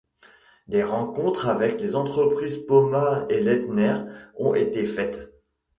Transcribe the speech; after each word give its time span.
Des 0.67 0.81
rencontres 0.81 1.47
avec 1.47 1.79
les 1.79 1.95
entreprises 1.95 2.65
Poma 2.65 3.27
et 3.29 3.39
Leitner 3.39 3.97
ont 4.35 4.55
été 4.55 4.83
faîtes. 4.83 5.31